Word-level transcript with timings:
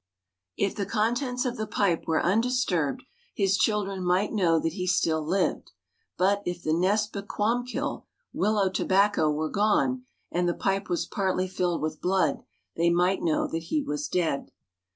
If 0.57 0.75
the 0.75 0.87
contents 0.87 1.45
of 1.45 1.57
the 1.57 1.67
pipe 1.67 2.05
were 2.07 2.23
undisturbed, 2.25 3.03
his 3.35 3.55
children 3.55 4.03
might 4.03 4.33
know 4.33 4.59
that 4.59 4.73
he 4.73 4.87
still 4.87 5.23
lived; 5.23 5.73
but 6.17 6.41
if 6.43 6.63
the 6.63 6.73
"nespe 6.73 7.27
quomkil," 7.27 8.05
willow 8.33 8.69
tobacco, 8.71 9.29
were 9.29 9.51
gone, 9.51 10.05
and 10.31 10.49
the 10.49 10.55
pipe 10.55 10.89
was 10.89 11.05
partly 11.05 11.47
filled 11.47 11.83
with 11.83 12.01
blood, 12.01 12.41
they 12.75 12.89
might 12.89 13.21
know 13.21 13.45
that 13.45 13.65
he 13.65 13.83
was 13.83 14.07
dead. 14.07 14.49